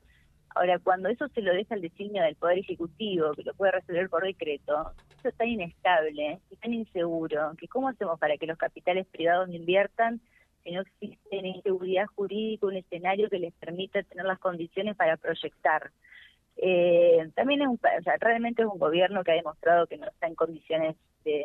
Ahora, 0.56 0.80
cuando 0.80 1.10
eso 1.10 1.28
se 1.28 1.42
lo 1.42 1.54
deja 1.54 1.76
al 1.76 1.82
designio 1.82 2.24
del 2.24 2.36
Poder 2.36 2.58
Ejecutivo, 2.58 3.34
que 3.34 3.44
lo 3.44 3.54
puede 3.54 3.74
resolver 3.74 4.10
por 4.10 4.24
decreto, 4.24 4.92
eso 5.20 5.30
es 5.30 5.36
tan 5.36 5.50
inestable 5.50 6.40
y 6.50 6.56
tan 6.56 6.74
inseguro, 6.74 7.54
que 7.58 7.68
¿cómo 7.68 7.90
hacemos 7.90 8.20
para 8.20 8.38
que 8.38 8.48
los 8.48 8.58
capitales 8.58 9.06
privados 9.08 9.50
inviertan 9.50 10.22
si 10.64 10.72
no 10.72 10.82
existe 10.82 11.36
inseguridad 11.36 12.08
jurídica, 12.16 12.66
un 12.66 12.78
escenario 12.78 13.30
que 13.30 13.38
les 13.38 13.54
permita 13.54 14.02
tener 14.02 14.26
las 14.26 14.40
condiciones 14.40 14.96
para 14.96 15.18
proyectar? 15.18 15.92
Eh, 16.58 17.30
también 17.36 17.62
es 17.62 17.68
un, 17.68 17.76
o 17.76 18.04
sea, 18.04 18.16
realmente 18.20 18.62
es 18.62 18.68
un 18.68 18.80
gobierno 18.80 19.24
que 19.24 19.32
ha 19.32 19.36
demostrado 19.36 19.88
que 19.88 19.98
no 19.98 20.08
está 20.08 20.28
en 20.28 20.36
condiciones 20.36 20.96
de, 21.26 21.44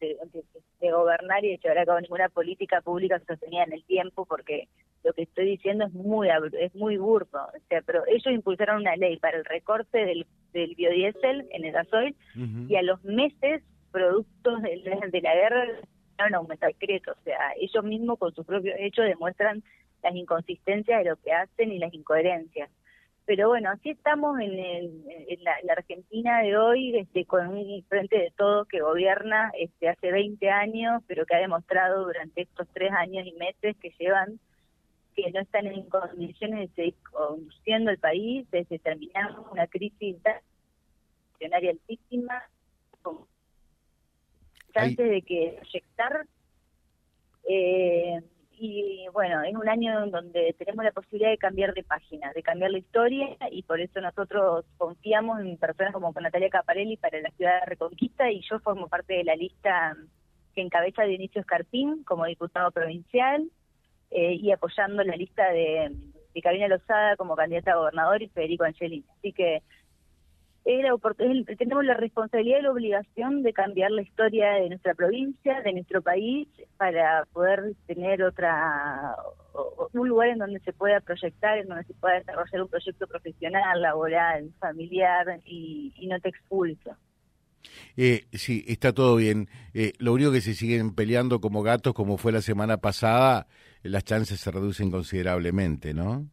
de, 0.00 0.90
gobernar 0.90 1.44
y 1.44 1.50
de 1.50 1.58
llevar 1.58 1.78
a 1.78 1.86
cabo 1.86 2.00
ninguna 2.00 2.28
política 2.28 2.80
pública 2.80 3.20
sostenida 3.26 3.64
en 3.64 3.74
el 3.74 3.84
tiempo, 3.84 4.24
porque 4.24 4.68
lo 5.04 5.12
que 5.12 5.22
estoy 5.22 5.46
diciendo 5.46 5.84
es 5.86 5.92
muy 5.92 6.28
es 6.58 6.74
muy 6.74 6.96
burdo. 6.96 7.38
O 7.38 7.58
sea, 7.68 7.82
pero 7.82 8.04
ellos 8.06 8.26
impulsaron 8.26 8.80
una 8.80 8.96
ley 8.96 9.18
para 9.18 9.38
el 9.38 9.44
recorte 9.44 10.04
del, 10.04 10.26
del 10.52 10.74
biodiesel 10.74 11.46
en 11.50 11.64
el 11.64 11.72
gasoil 11.72 12.16
y 12.68 12.76
a 12.76 12.82
los 12.82 13.02
meses, 13.04 13.62
productos 13.90 14.62
de, 14.62 14.82
de 15.10 15.20
la 15.20 15.34
guerra, 15.34 15.66
no 16.30 16.38
aumenta 16.38 16.68
el 16.68 16.76
crédito. 16.76 17.12
O 17.12 17.22
sea, 17.24 17.52
ellos 17.60 17.84
mismos 17.84 18.18
con 18.18 18.34
su 18.34 18.44
propio 18.44 18.74
hecho 18.78 19.02
demuestran 19.02 19.62
las 20.02 20.14
inconsistencias 20.14 21.04
de 21.04 21.10
lo 21.10 21.16
que 21.16 21.32
hacen 21.32 21.72
y 21.72 21.78
las 21.78 21.92
incoherencias 21.94 22.70
pero 23.24 23.48
bueno, 23.48 23.70
así 23.70 23.90
estamos 23.90 24.38
en, 24.40 25.04
la, 25.42 25.72
Argentina 25.72 26.42
de 26.42 26.56
hoy, 26.56 26.96
este, 26.96 27.24
con 27.24 27.48
un 27.48 27.84
frente 27.88 28.18
de 28.18 28.32
todo 28.36 28.64
que 28.64 28.80
gobierna 28.80 29.52
este, 29.58 29.88
hace 29.88 30.10
20 30.10 30.50
años, 30.50 31.02
pero 31.06 31.24
que 31.24 31.36
ha 31.36 31.40
demostrado 31.40 32.04
durante 32.04 32.42
estos 32.42 32.66
tres 32.72 32.90
años 32.92 33.26
y 33.26 33.32
meses 33.32 33.76
que 33.80 33.94
llevan 33.98 34.40
que 35.14 35.30
no 35.30 35.40
están 35.40 35.66
en 35.66 35.88
condiciones 35.88 36.70
de 36.70 36.74
seguir 36.74 36.94
conduciendo 37.10 37.90
el 37.90 37.98
país, 37.98 38.46
desde 38.50 38.78
terminamos 38.78 39.46
una 39.52 39.66
crisis 39.66 40.16
nacional 40.24 41.68
altísima, 41.68 42.42
antes 44.74 45.10
de 45.10 45.22
que 45.22 45.58
proyectar 45.60 46.26
eh, 47.48 48.22
y 48.64 49.08
bueno, 49.12 49.42
es 49.42 49.56
un 49.56 49.68
año 49.68 50.04
en 50.04 50.12
donde 50.12 50.54
tenemos 50.56 50.84
la 50.84 50.92
posibilidad 50.92 51.30
de 51.30 51.36
cambiar 51.36 51.74
de 51.74 51.82
página, 51.82 52.32
de 52.32 52.44
cambiar 52.44 52.70
la 52.70 52.78
historia 52.78 53.36
y 53.50 53.64
por 53.64 53.80
eso 53.80 54.00
nosotros 54.00 54.64
confiamos 54.76 55.40
en 55.40 55.56
personas 55.56 55.92
como 55.92 56.12
Natalia 56.12 56.48
Caparelli 56.48 56.96
para 56.96 57.20
la 57.20 57.30
ciudad 57.32 57.58
de 57.58 57.66
Reconquista 57.66 58.30
y 58.30 58.40
yo 58.48 58.60
formo 58.60 58.86
parte 58.86 59.14
de 59.14 59.24
la 59.24 59.34
lista 59.34 59.96
que 60.54 60.60
encabeza 60.60 61.02
Dionisio 61.02 61.40
Escarpín 61.40 62.04
como 62.04 62.24
diputado 62.26 62.70
provincial 62.70 63.50
eh, 64.12 64.34
y 64.34 64.52
apoyando 64.52 65.02
la 65.02 65.16
lista 65.16 65.50
de, 65.50 65.96
de 66.32 66.40
Carolina 66.40 66.68
Lozada 66.68 67.16
como 67.16 67.34
candidata 67.34 67.72
a 67.72 67.78
gobernador 67.78 68.22
y 68.22 68.28
Federico 68.28 68.62
Angelini. 68.62 69.04
Así 69.18 69.32
que 69.32 69.64
tenemos 70.64 71.84
la 71.84 71.94
responsabilidad 71.94 72.60
y 72.60 72.62
la 72.62 72.70
obligación 72.70 73.42
de 73.42 73.52
cambiar 73.52 73.90
la 73.90 74.02
historia 74.02 74.52
de 74.52 74.68
nuestra 74.68 74.94
provincia, 74.94 75.60
de 75.62 75.72
nuestro 75.72 76.02
país, 76.02 76.48
para 76.76 77.24
poder 77.32 77.74
tener 77.86 78.22
otra 78.22 79.16
un 79.92 80.08
lugar 80.08 80.28
en 80.28 80.38
donde 80.38 80.60
se 80.60 80.72
pueda 80.72 81.00
proyectar, 81.00 81.58
en 81.58 81.68
donde 81.68 81.84
se 81.84 81.94
pueda 81.94 82.14
desarrollar 82.14 82.62
un 82.62 82.68
proyecto 82.68 83.06
profesional, 83.06 83.82
laboral, 83.82 84.50
familiar 84.58 85.40
y, 85.44 85.92
no 86.08 86.18
te 86.20 86.28
expulso. 86.30 86.96
Eh, 87.96 88.26
sí, 88.32 88.64
está 88.66 88.92
todo 88.92 89.16
bien. 89.16 89.48
Eh, 89.74 89.92
lo 89.98 90.12
único 90.12 90.32
que 90.32 90.40
se 90.40 90.54
siguen 90.54 90.94
peleando 90.94 91.40
como 91.40 91.62
gatos, 91.62 91.94
como 91.94 92.16
fue 92.16 92.32
la 92.32 92.42
semana 92.42 92.78
pasada, 92.78 93.46
las 93.82 94.04
chances 94.04 94.40
se 94.40 94.50
reducen 94.50 94.90
considerablemente, 94.90 95.94
¿no? 95.94 96.26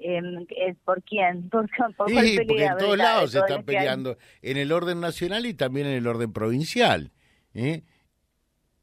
Eh, 0.00 0.74
¿por 0.84 1.02
quién? 1.02 1.48
¿Por, 1.50 1.68
sí, 2.08 2.38
porque 2.46 2.64
en 2.64 2.78
todos 2.78 2.98
lados 2.98 3.32
se 3.32 3.38
están 3.38 3.64
peleando, 3.64 4.16
en 4.42 4.56
el 4.56 4.72
orden 4.72 5.00
nacional 5.00 5.46
y 5.46 5.54
también 5.54 5.86
en 5.86 5.94
el 5.94 6.06
orden 6.06 6.32
provincial. 6.32 7.10
¿eh? 7.54 7.82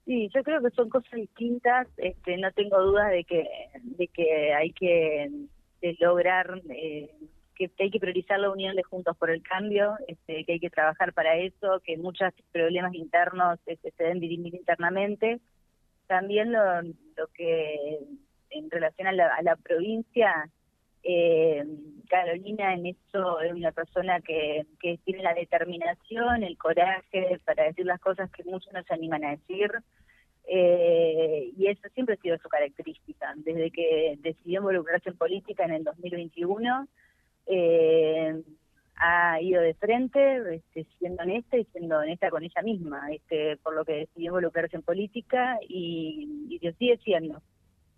Sí, 0.06 0.30
yo 0.34 0.44
creo 0.44 0.62
que 0.62 0.70
son 0.72 0.90
cosas 0.90 1.12
distintas. 1.12 1.88
Este, 1.98 2.38
no 2.38 2.52
tengo 2.52 2.82
dudas 2.82 3.12
de 3.12 3.24
que 3.24 3.46
de 3.82 4.08
que 4.08 4.54
hay 4.54 4.72
que 4.72 5.30
lograr 6.00 6.62
eh, 6.70 7.10
que 7.58 7.72
hay 7.80 7.90
que 7.90 8.00
priorizar 8.00 8.40
la 8.40 8.52
unión 8.52 8.76
de 8.76 8.84
Juntos 8.84 9.18
por 9.18 9.30
el 9.30 9.42
Cambio, 9.42 9.96
este, 10.08 10.46
que 10.46 10.54
hay 10.54 10.60
que 10.60 10.70
trabajar 10.70 11.14
para 11.14 11.38
eso, 11.38 11.82
que 11.84 11.98
muchos 11.98 12.32
problemas 12.52 12.94
internos 12.94 13.60
este, 13.66 13.92
se 13.92 14.04
deben 14.04 14.20
dirimir 14.20 14.56
internamente. 14.56 15.40
También 16.06 16.52
lo, 16.52 16.82
lo 16.84 17.28
que 17.34 18.00
en 18.52 18.70
relación 18.70 19.08
a 19.08 19.12
la, 19.12 19.36
a 19.36 19.42
la 19.42 19.56
provincia 19.56 20.50
eh, 21.04 21.63
Carolina 22.10 22.74
en 22.74 22.88
eso 22.88 23.39
es 23.42 23.54
una 23.54 23.72
persona 23.72 24.22
que, 24.22 24.66
tiene 25.04 25.24
la 25.24 25.34
determinación, 25.34 26.44
el 26.44 26.58
coraje 26.58 27.39
para 27.46 27.66
decir 27.66 27.86
las 27.86 28.00
cosas 28.00 28.30
que 28.32 28.44
muchos 28.44 28.72
no 28.74 28.84
se 28.84 28.94
animan 28.94 29.24
a 29.24 29.32
decir. 29.32 29.72
Eh, 30.50 31.51
y 31.58 31.68
eso 31.68 31.89
siempre 31.94 32.16
ha 32.16 32.22
sido 32.22 32.38
su 32.38 32.48
característica. 32.48 33.34
Desde 33.38 33.72
que 33.72 34.18
decidió 34.20 34.60
involucrarse 34.60 35.10
en 35.10 35.18
política 35.18 35.66
en 35.66 35.72
el 35.72 35.84
2021, 35.84 36.88
eh, 37.48 38.42
ha 38.96 39.42
ido 39.42 39.62
de 39.62 39.74
frente, 39.75 40.56
este, 40.56 40.86
siendo 40.98 41.24
honesta 41.24 41.58
y 41.58 41.66
siendo 41.66 42.00
honesta 42.00 42.30
con 42.30 42.44
ella 42.44 42.62
misma, 42.63 43.12
este, 43.12 43.58
por 43.58 43.75
lo 43.75 43.86
que 43.86 43.94
decidió 43.94 44.30
involucrarse 44.30 44.77
en 44.77 44.82
política 44.82 45.60
y, 45.68 46.48
y 46.50 46.66
lo 46.66 46.72
sigue 46.74 46.98
siendo. 47.04 47.42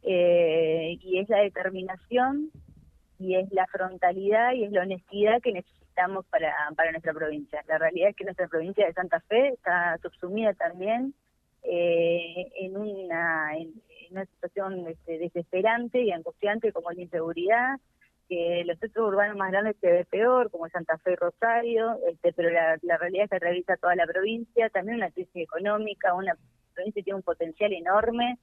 Eh, 0.01 0.97
y 1.01 1.19
es 1.19 1.29
la 1.29 1.39
determinación 1.39 2.51
y 3.19 3.35
es 3.35 3.51
la 3.51 3.67
frontalidad 3.67 4.53
y 4.53 4.63
es 4.63 4.71
la 4.71 4.81
honestidad 4.81 5.41
que 5.41 5.51
necesitamos 5.51 6.25
para, 6.27 6.55
para 6.75 6.91
nuestra 6.91 7.13
provincia. 7.13 7.61
La 7.67 7.77
realidad 7.77 8.09
es 8.09 8.15
que 8.15 8.23
nuestra 8.23 8.47
provincia 8.47 8.85
de 8.85 8.93
Santa 8.93 9.19
Fe 9.21 9.49
está 9.49 9.97
subsumida 10.01 10.53
también 10.53 11.13
eh, 11.63 12.47
en, 12.55 12.77
una, 12.77 13.57
en, 13.57 13.73
una 14.11 14.25
situación 14.25 14.87
este, 14.87 15.17
desesperante 15.19 16.01
y 16.01 16.11
angustiante 16.11 16.71
como 16.71 16.91
la 16.91 17.01
inseguridad, 17.01 17.77
que 18.29 18.63
los 18.65 18.79
centros 18.79 19.07
urbanos 19.09 19.35
más 19.35 19.51
grandes 19.51 19.75
se 19.81 19.91
ve 19.91 20.05
peor, 20.05 20.49
como 20.51 20.69
Santa 20.69 20.97
Fe 20.99 21.13
y 21.13 21.15
Rosario, 21.15 21.99
este, 22.07 22.31
pero 22.33 22.49
la, 22.49 22.77
realidad 22.97 23.25
es 23.25 23.29
que 23.29 23.35
atraviesa 23.35 23.77
toda 23.77 23.95
la 23.95 24.05
provincia, 24.05 24.69
también 24.69 24.97
una 24.97 25.11
crisis 25.11 25.35
económica, 25.35 26.13
una 26.13 26.37
provincia 26.73 27.01
que 27.01 27.03
tiene 27.03 27.17
un 27.17 27.23
potencial 27.23 27.73
enorme, 27.73 28.37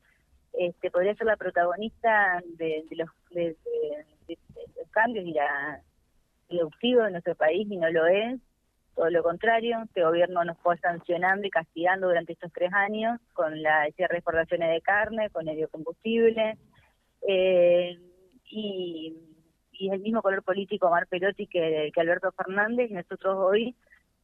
este, 0.56 0.90
podría 0.90 1.14
ser 1.14 1.26
la 1.26 1.36
protagonista 1.36 2.42
de, 2.58 2.84
los, 2.92 3.08
de, 3.30 3.56
los 4.28 4.90
cambios 4.90 5.26
y 5.26 5.32
la 5.32 5.82
productivo 6.48 7.02
de 7.02 7.10
nuestro 7.10 7.34
país 7.34 7.66
y 7.70 7.76
no 7.76 7.90
lo 7.90 8.06
es. 8.06 8.40
Todo 8.94 9.10
lo 9.10 9.22
contrario, 9.22 9.82
este 9.84 10.02
gobierno 10.02 10.42
nos 10.44 10.58
fue 10.58 10.78
sancionando 10.78 11.46
y 11.46 11.50
castigando 11.50 12.08
durante 12.08 12.32
estos 12.32 12.50
tres 12.52 12.72
años 12.72 13.20
con 13.34 13.62
la 13.62 13.86
cierre 13.94 14.14
de 14.14 14.18
exportaciones 14.18 14.70
de 14.70 14.80
carne, 14.80 15.28
con 15.30 15.46
el 15.48 15.56
biocombustible, 15.56 16.56
eh, 17.28 17.98
y, 18.44 19.14
y 19.72 19.90
el 19.90 20.00
mismo 20.00 20.22
color 20.22 20.42
político 20.42 20.88
Mar 20.88 21.06
Perotti 21.08 21.46
que, 21.46 21.90
que 21.92 22.00
Alberto 22.00 22.32
Fernández, 22.32 22.90
y 22.90 22.94
nosotros 22.94 23.36
hoy 23.38 23.76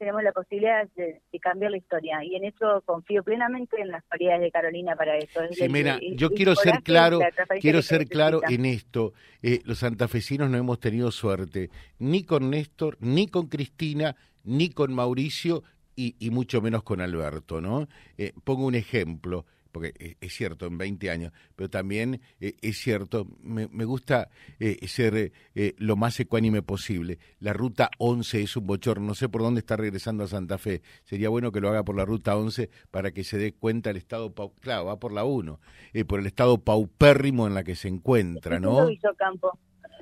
tenemos 0.02 0.24
la 0.24 0.32
posibilidad 0.32 0.88
de, 0.96 1.20
cambiar 1.40 1.70
la 1.70 1.76
historia 1.76 2.24
y 2.24 2.34
en 2.34 2.44
eso 2.44 2.82
confío 2.84 3.22
plenamente 3.22 3.80
en 3.80 3.88
las 3.88 4.02
cualidades 4.02 4.40
de 4.40 4.50
Carolina 4.50 4.96
para 4.96 5.16
eso. 5.16 5.40
Sí, 5.52 5.68
mira, 5.68 6.00
yo 6.16 6.30
quiero 6.30 6.56
ser 6.56 6.82
claro, 6.82 7.20
quiero 7.60 7.82
ser 7.82 8.08
claro 8.08 8.40
en 8.48 8.64
esto. 8.64 9.12
Eh, 9.44 9.60
los 9.64 9.78
santafesinos 9.78 10.50
no 10.50 10.58
hemos 10.58 10.80
tenido 10.80 11.12
suerte 11.12 11.70
ni 12.00 12.24
con 12.24 12.50
Néstor, 12.50 12.96
ni 12.98 13.28
con 13.28 13.46
Cristina, 13.46 14.16
ni 14.42 14.70
con 14.70 14.92
Mauricio 14.92 15.62
y, 15.94 16.16
y 16.18 16.30
mucho 16.30 16.60
menos 16.60 16.82
con 16.82 17.00
Alberto, 17.00 17.60
¿no? 17.60 17.86
Eh, 18.18 18.32
pongo 18.42 18.66
un 18.66 18.74
ejemplo 18.74 19.46
porque 19.72 19.94
eh, 19.98 20.16
es 20.20 20.34
cierto, 20.34 20.66
en 20.66 20.78
20 20.78 21.10
años, 21.10 21.32
pero 21.56 21.68
también 21.68 22.20
eh, 22.38 22.54
es 22.60 22.78
cierto, 22.78 23.26
me, 23.42 23.66
gusta 23.84 24.28
eh, 24.60 24.86
ser 24.86 25.32
lo 25.78 25.96
más 25.96 26.20
ecuánime 26.20 26.62
posible. 26.62 27.18
La 27.40 27.52
ruta 27.52 27.90
11 27.98 28.42
es 28.42 28.56
un 28.56 28.66
bochorno, 28.66 29.06
no 29.06 29.14
sé 29.14 29.28
por 29.28 29.40
dónde 29.40 29.60
está 29.60 29.76
regresando 29.76 30.24
a 30.24 30.28
Santa 30.28 30.58
Fe. 30.58 30.82
Sería 31.04 31.30
bueno 31.30 31.50
que 31.50 31.60
lo 31.60 31.70
haga 31.70 31.82
por 31.84 31.96
la 31.96 32.04
ruta 32.04 32.36
11 32.36 32.70
para 32.90 33.10
que 33.12 33.24
se 33.24 33.38
dé 33.38 33.54
cuenta 33.54 33.90
el 33.90 33.96
estado, 33.96 34.32
claro, 34.60 34.84
va 34.84 35.00
por 35.00 35.12
la 35.12 35.24
1, 35.24 35.58
por 36.06 36.20
el 36.20 36.26
estado 36.26 36.58
paupérrimo 36.58 37.46
en 37.46 37.54
la 37.54 37.64
que 37.64 37.74
se 37.74 37.88
encuentra, 37.88 38.60
¿no? 38.60 38.88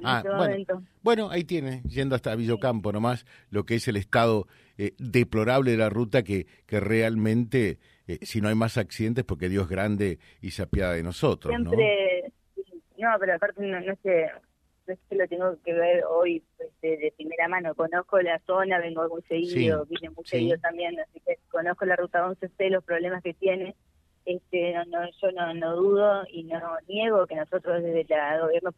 Ah, 0.03 0.23
bueno, 0.25 0.83
bueno, 1.03 1.31
ahí 1.31 1.45
tiene, 1.45 1.83
yendo 1.83 2.15
hasta 2.15 2.35
Villocampo 2.35 2.91
nomás, 2.91 3.27
lo 3.51 3.67
que 3.67 3.75
es 3.75 3.87
el 3.87 3.97
estado 3.97 4.47
deplorable 4.99 5.73
de 5.73 5.77
la 5.77 5.91
ruta 5.91 6.23
que, 6.23 6.47
que 6.67 6.81
realmente 6.81 7.79
eh, 8.15 8.19
si 8.23 8.41
no 8.41 8.49
hay 8.49 8.55
más 8.55 8.79
accidentes 8.79 9.25
porque 9.25 9.49
Dios 9.49 9.65
es 9.65 9.71
grande 9.71 10.19
y 10.41 10.51
se 10.51 10.63
apiada 10.63 10.95
de 10.95 11.03
nosotros, 11.03 11.55
Siempre, 11.55 12.33
¿no? 12.99 13.09
pero 13.19 13.35
aparte 13.35 13.63
no, 13.63 13.81
no, 13.81 13.95
sé, 14.03 14.27
no 14.87 14.95
sé 14.95 15.15
lo 15.15 15.27
tengo 15.29 15.57
que 15.65 15.73
ver 15.73 16.05
hoy 16.05 16.43
este, 16.59 16.97
de 16.97 17.13
primera 17.17 17.49
mano, 17.49 17.75
conozco 17.75 18.21
la 18.21 18.39
zona, 18.41 18.79
vengo 18.79 19.09
muy 19.09 19.23
seguido, 19.23 19.87
vine 19.87 20.11
muy 20.11 20.25
seguido 20.25 20.59
también, 20.59 20.99
así 21.01 21.21
que 21.21 21.39
conozco 21.51 21.85
la 21.85 21.97
ruta 21.97 22.27
11, 22.27 22.49
sé 22.57 22.71
los 22.71 22.85
problemas 22.85 23.23
que 23.23 23.35
tiene, 23.35 23.75
Este, 24.25 24.75
no, 24.87 25.11
yo 25.23 25.33
no, 25.33 25.55
no, 25.55 25.77
dudo 25.77 26.25
y 26.31 26.45
no 26.45 26.61
niego 26.89 27.27
que 27.27 27.37
nosotros 27.37 27.83
desde 27.83 28.01
el 28.01 28.41
gobierno 28.43 28.71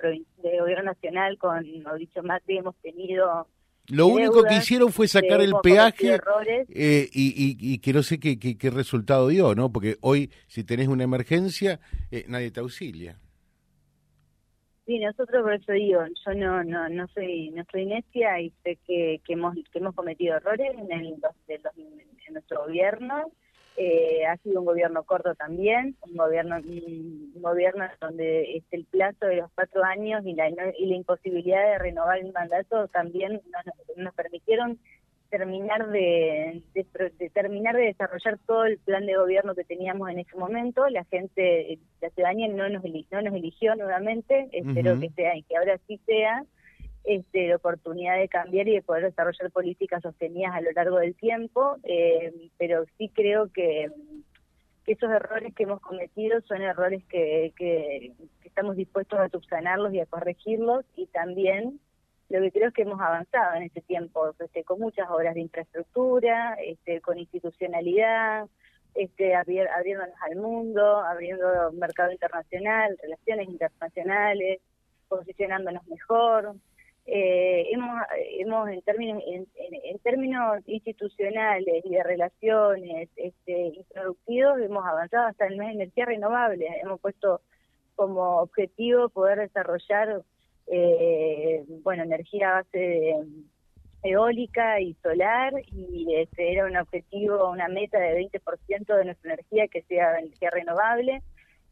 de 0.43 0.61
gobierno 0.61 0.85
nacional 0.85 1.37
con 1.39 1.83
Mauricio 1.83 2.23
Macri 2.23 2.59
hemos 2.59 2.77
tenido 2.77 3.49
lo 3.89 4.07
único 4.07 4.45
que 4.45 4.57
hicieron 4.57 4.93
fue 4.93 5.09
sacar 5.09 5.41
el 5.41 5.53
peaje 5.63 6.19
eh, 6.69 7.09
y, 7.13 7.57
y, 7.59 7.79
que 7.79 7.93
no 7.93 8.03
sé 8.03 8.21
qué, 8.21 8.39
qué, 8.39 8.71
resultado 8.71 9.29
dio, 9.29 9.55
¿no? 9.55 9.73
Porque 9.73 9.97
hoy, 10.01 10.31
si 10.47 10.65
tenés 10.65 10.89
una 10.89 11.05
emergencia, 11.05 11.81
eh, 12.11 12.25
nadie 12.29 12.51
te 12.51 12.61
auxilia. 12.61 13.19
Sí, 14.87 14.99
nosotros 14.99 15.43
por 15.43 15.55
eso 15.55 15.73
digo, 15.73 16.01
yo 16.05 16.35
no 16.35 16.65
no 16.65 16.89
no 16.89 17.07
soy 17.09 17.51
no 17.51 17.65
soy 17.71 17.87
necia 17.87 18.41
y 18.41 18.51
sé 18.65 18.79
que, 18.85 19.21
que 19.25 19.33
hemos 19.35 19.55
que 19.55 19.79
hemos 19.79 19.95
cometido 19.95 20.37
errores 20.37 20.73
en 20.77 20.91
el 20.91 21.15
en 21.77 22.33
nuestro 22.33 22.65
gobierno 22.65 23.31
eh, 23.77 24.27
ha 24.27 24.37
sido 24.39 24.61
un 24.61 24.67
gobierno 24.67 25.03
corto 25.05 25.35
también, 25.35 25.97
un 26.03 26.17
gobierno 26.17 26.57
un 26.57 27.43
gobierno 27.43 27.87
donde 28.01 28.57
este, 28.57 28.77
el 28.77 28.85
plazo 28.85 29.27
de 29.27 29.37
los 29.37 29.51
cuatro 29.55 29.83
años 29.85 30.25
y 30.27 30.35
la, 30.35 30.49
y 30.49 30.87
la 30.87 30.97
imposibilidad 30.97 31.63
de 31.73 31.79
renovar 31.79 32.19
el 32.19 32.33
mandato 32.33 32.89
también 32.89 33.33
nos, 33.33 33.97
nos 33.97 34.15
permitieron 34.15 34.79
terminar 35.33 35.89
de, 35.89 36.63
terminar 37.33 37.75
de 37.75 37.85
desarrollar 37.85 38.39
todo 38.47 38.67
el 38.67 38.77
plan 38.79 39.07
de 39.07 39.17
gobierno 39.17 39.55
que 39.55 39.65
teníamos 39.65 40.11
en 40.11 40.19
ese 40.19 40.37
momento. 40.37 40.87
La 40.91 41.05
gente, 41.05 41.79
la 42.03 42.11
ciudadanía 42.11 42.49
no 42.49 42.69
nos, 42.69 42.85
no 42.85 43.23
nos 43.23 43.35
eligió 43.35 43.75
nuevamente, 43.75 44.51
espero 44.53 45.01
que 45.01 45.09
sea 45.11 45.35
y 45.35 45.43
que 45.45 45.57
ahora 45.57 45.79
sí 45.87 45.99
sea 46.05 46.45
este, 47.05 47.49
la 47.49 47.57
oportunidad 47.57 48.19
de 48.19 48.29
cambiar 48.29 48.69
y 48.69 48.75
de 48.75 48.83
poder 48.83 49.05
desarrollar 49.05 49.51
políticas 49.51 50.03
sostenidas 50.03 50.55
a 50.55 50.61
lo 50.61 50.71
largo 50.73 50.99
del 50.99 51.15
tiempo, 51.15 51.77
eh, 51.83 52.33
pero 52.59 52.85
sí 52.99 53.11
creo 53.15 53.51
que, 53.53 53.91
esos 54.85 55.11
errores 55.11 55.55
que 55.55 55.63
hemos 55.63 55.81
cometido 55.81 56.41
son 56.41 56.61
errores 56.61 57.05
que, 57.05 57.53
que, 57.57 58.13
estamos 58.45 58.77
dispuestos 58.77 59.19
a 59.19 59.29
subsanarlos 59.29 59.95
y 59.95 60.01
a 60.01 60.07
corregirlos 60.07 60.85
y 60.97 61.07
también 61.07 61.79
lo 62.29 62.41
que 62.41 62.51
creo 62.51 62.69
es 62.69 62.75
que 62.75 62.83
hemos 62.83 63.01
avanzado 63.01 63.55
en 63.57 63.65
este 63.65 63.81
tiempo, 63.83 64.35
este, 64.39 64.65
con 64.65 64.81
muchas 64.81 65.09
obras 65.11 65.35
de 65.35 65.43
infraestructura, 65.43 66.57
este, 66.65 67.01
con 67.01 67.19
institucionalidad, 67.19 68.47
este, 68.95 69.35
abriéndonos 69.35 70.17
al 70.23 70.37
mundo, 70.37 70.99
abriendo 70.99 71.73
mercado 71.73 72.11
internacional, 72.11 72.97
relaciones 73.03 73.49
internacionales, 73.49 74.61
posicionándonos 75.09 75.87
mejor, 75.89 76.55
eh, 77.07 77.69
hemos, 77.73 78.01
hemos 78.39 78.69
en 78.69 78.83
términos 78.83 79.23
en, 79.27 79.99
términos 80.01 80.59
institucionales 80.67 81.85
y 81.85 81.91
de 81.91 82.03
relaciones 82.03 83.09
este, 83.17 83.67
y 83.69 83.85
productivos 83.93 84.61
hemos 84.61 84.85
avanzado 84.87 85.27
hasta 85.27 85.47
en 85.47 85.63
energía 85.63 86.07
renovable. 86.07 86.67
Hemos 86.83 87.01
puesto 87.01 87.41
como 87.97 88.39
objetivo 88.39 89.09
poder 89.09 89.41
desarrollar 89.41 90.23
eh, 90.69 91.65
bueno 91.83 92.05
energía 92.05 92.51
a 92.51 92.55
base 92.63 93.17
eólica 94.05 94.81
y 94.81 94.95
solar 94.95 95.53
y 95.73 96.15
este 96.17 96.53
era 96.53 96.67
un 96.67 96.77
objetivo 96.77 97.51
una 97.51 97.69
meta 97.69 97.99
de 97.99 98.29
20% 98.31 98.97
de 98.97 99.05
nuestra 99.05 99.35
energía 99.35 99.69
que 99.69 99.83
sea 99.83 100.19
energía 100.19 100.51
renovable 100.51 101.23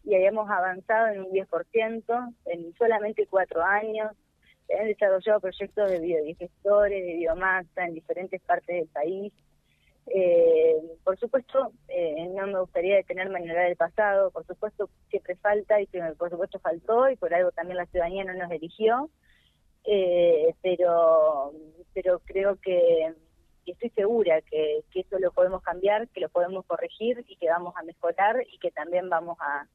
y 0.04 0.14
hayamos 0.14 0.48
avanzado 0.50 1.08
en 1.08 1.20
un 1.20 1.30
10% 1.30 2.34
en 2.46 2.74
solamente 2.74 3.26
cuatro 3.26 3.62
años 3.62 4.12
han 4.78 4.86
desarrollado 4.86 5.40
proyectos 5.40 5.90
de 5.90 6.00
biodigestores, 6.00 7.04
de 7.04 7.14
biomasa 7.14 7.84
en 7.86 7.94
diferentes 7.94 8.40
partes 8.42 8.76
del 8.76 8.88
país. 8.88 9.32
Eh, 10.06 10.76
por 11.04 11.18
supuesto, 11.18 11.72
eh, 11.88 12.26
no 12.34 12.46
me 12.46 12.60
gustaría 12.60 12.96
detenerme 12.96 13.38
en 13.40 13.50
el 13.50 13.76
pasado, 13.76 14.30
por 14.30 14.44
supuesto 14.46 14.88
siempre 15.08 15.36
falta 15.36 15.80
y 15.80 15.86
por 16.18 16.30
supuesto 16.30 16.58
faltó 16.58 17.08
y 17.08 17.16
por 17.16 17.32
algo 17.32 17.52
también 17.52 17.76
la 17.76 17.86
ciudadanía 17.86 18.24
no 18.24 18.34
nos 18.34 18.50
eligió, 18.50 19.08
eh, 19.84 20.54
pero, 20.62 21.52
pero 21.94 22.20
creo 22.24 22.56
que, 22.56 23.14
y 23.64 23.72
estoy 23.72 23.90
segura 23.90 24.40
que, 24.42 24.82
que 24.90 25.00
eso 25.00 25.18
lo 25.20 25.30
podemos 25.32 25.62
cambiar, 25.62 26.08
que 26.08 26.20
lo 26.20 26.28
podemos 26.28 26.64
corregir 26.66 27.24
y 27.28 27.36
que 27.36 27.48
vamos 27.48 27.74
a 27.76 27.82
mejorar 27.82 28.44
y 28.50 28.58
que 28.58 28.72
también 28.72 29.08
vamos 29.08 29.38
a, 29.40 29.68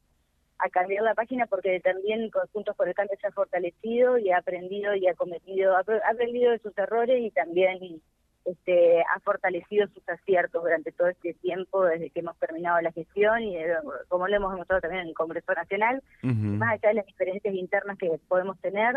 a 0.57 0.69
cambiar 0.69 1.03
la 1.03 1.15
página 1.15 1.45
porque 1.47 1.79
también 1.79 2.29
Juntos 2.53 2.75
por 2.75 2.87
el 2.87 2.95
Cambio 2.95 3.17
se 3.19 3.27
ha 3.27 3.31
fortalecido 3.31 4.17
y 4.17 4.31
ha 4.31 4.37
aprendido 4.37 4.95
y 4.95 5.07
ha 5.07 5.13
cometido, 5.13 5.75
ha 5.75 5.81
aprendido 6.09 6.51
de 6.51 6.59
sus 6.59 6.77
errores 6.77 7.21
y 7.21 7.31
también 7.31 8.01
este, 8.45 9.01
ha 9.01 9.19
fortalecido 9.21 9.87
sus 9.87 10.07
aciertos 10.07 10.61
durante 10.61 10.91
todo 10.91 11.07
este 11.07 11.33
tiempo 11.33 11.83
desde 11.83 12.11
que 12.11 12.19
hemos 12.19 12.37
terminado 12.37 12.79
la 12.81 12.91
gestión 12.91 13.41
y 13.41 13.57
eh, 13.57 13.73
como 14.07 14.27
lo 14.27 14.35
hemos 14.35 14.51
demostrado 14.51 14.81
también 14.81 15.01
en 15.01 15.09
el 15.09 15.15
Congreso 15.15 15.51
Nacional, 15.53 16.01
más 16.21 16.73
allá 16.73 16.89
de 16.89 16.95
las 16.95 17.05
diferencias 17.05 17.53
internas 17.55 17.97
que 17.97 18.19
podemos 18.27 18.59
tener, 18.61 18.95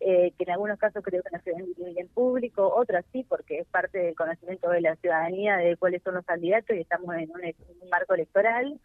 eh, 0.00 0.32
que 0.36 0.44
en 0.44 0.50
algunos 0.50 0.78
casos 0.78 1.02
creo 1.02 1.22
que 1.22 1.30
no 1.32 1.42
se 1.42 1.52
ven 1.52 1.96
en 1.96 2.08
público, 2.08 2.70
otras 2.74 3.04
sí, 3.12 3.24
porque 3.26 3.60
es 3.60 3.66
parte 3.66 3.98
del 3.98 4.14
conocimiento 4.14 4.68
de 4.68 4.82
la 4.82 4.94
ciudadanía 4.96 5.56
de 5.56 5.76
cuáles 5.78 6.02
son 6.02 6.14
los 6.14 6.26
candidatos 6.26 6.76
y 6.76 6.80
estamos 6.80 7.14
en 7.16 7.30
un 7.32 7.88
marco 7.90 8.14
electoral. 8.14 8.78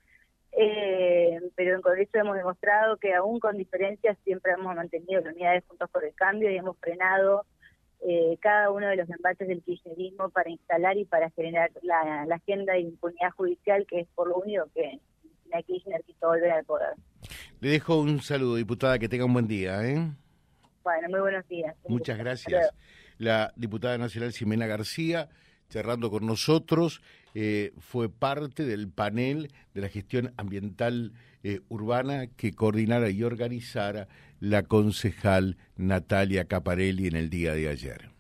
Eh, 0.53 1.39
pero 1.55 1.75
en 1.75 1.81
Congreso 1.81 2.17
hemos 2.17 2.35
demostrado 2.35 2.97
que 2.97 3.13
aún 3.13 3.39
con 3.39 3.57
diferencias 3.57 4.17
siempre 4.23 4.51
hemos 4.53 4.75
mantenido 4.75 5.21
la 5.21 5.31
unidad 5.31 5.53
de 5.53 5.61
Juntos 5.61 5.89
por 5.89 6.03
el 6.03 6.13
Cambio 6.13 6.51
y 6.51 6.57
hemos 6.57 6.77
frenado 6.77 7.45
eh, 8.01 8.37
cada 8.41 8.71
uno 8.71 8.87
de 8.87 8.97
los 8.97 9.09
embates 9.09 9.47
del 9.47 9.61
kirchnerismo 9.61 10.29
para 10.29 10.49
instalar 10.49 10.97
y 10.97 11.05
para 11.05 11.29
generar 11.31 11.71
la, 11.83 12.23
agenda 12.33 12.73
de 12.73 12.81
impunidad 12.81 13.31
judicial, 13.31 13.85
que 13.87 14.01
es 14.01 14.07
por 14.15 14.27
lo 14.27 14.37
único 14.37 14.65
que 14.73 14.99
la 15.51 15.61
Kirchner 15.61 16.01
quiso 16.03 16.27
volver 16.27 16.51
al 16.51 16.65
poder. 16.65 16.93
Le 17.59 17.69
dejo 17.69 17.99
un 17.99 18.19
saludo, 18.21 18.55
diputada, 18.55 18.97
que 18.97 19.07
tenga 19.07 19.25
un 19.25 19.33
buen 19.33 19.47
día. 19.47 19.85
¿eh? 19.85 19.99
Bueno, 20.83 21.09
muy 21.09 21.19
buenos 21.19 21.47
días. 21.47 21.75
Muchas 21.87 22.17
gracias. 22.17 22.73
La 23.17 23.53
diputada 23.55 23.97
nacional 23.97 24.33
Ximena 24.33 24.65
García 24.65 25.29
cerrando 25.71 26.11
con 26.11 26.25
nosotros, 26.25 27.01
eh, 27.33 27.73
fue 27.79 28.09
parte 28.09 28.65
del 28.65 28.89
panel 28.89 29.51
de 29.73 29.81
la 29.81 29.89
gestión 29.89 30.33
ambiental 30.37 31.13
eh, 31.43 31.61
urbana 31.69 32.27
que 32.27 32.53
coordinara 32.53 33.09
y 33.09 33.23
organizara 33.23 34.07
la 34.39 34.63
concejal 34.63 35.57
Natalia 35.75 36.45
Caparelli 36.45 37.07
en 37.07 37.15
el 37.15 37.29
día 37.29 37.53
de 37.53 37.69
ayer 37.69 38.11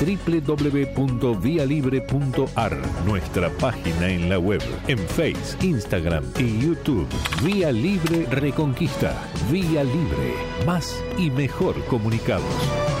www.vialibre.ar, 0.00 2.78
nuestra 3.04 3.50
página 3.50 4.08
en 4.08 4.30
la 4.30 4.38
web, 4.38 4.62
en 4.88 4.98
Face, 4.98 5.58
Instagram 5.60 6.24
y 6.38 6.58
YouTube. 6.60 7.06
Vía 7.44 7.70
Libre 7.70 8.24
Reconquista. 8.30 9.14
Vía 9.50 9.84
Libre. 9.84 10.32
Más 10.66 11.04
y 11.18 11.30
mejor 11.30 11.84
comunicados. 11.86 12.99